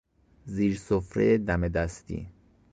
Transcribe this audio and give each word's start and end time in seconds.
زیر 0.45 0.75
سفره 0.75 1.37
دم 1.37 1.67
دستی 1.67 2.27